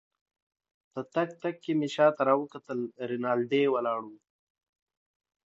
په 0.91 1.01
تګ 1.13 1.29
تګ 1.41 1.55
کې 1.63 1.71
مې 1.79 1.87
شاته 1.95 2.21
راوکتل، 2.29 2.79
رینالډي 3.09 3.63
ولاړ 3.73 3.99
وو. 4.07 4.17